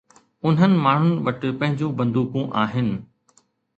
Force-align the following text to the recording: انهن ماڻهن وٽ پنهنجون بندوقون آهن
انهن 0.45 0.71
ماڻهن 0.85 1.11
وٽ 1.27 1.45
پنهنجون 1.59 1.93
بندوقون 2.01 2.51
آهن 2.63 2.91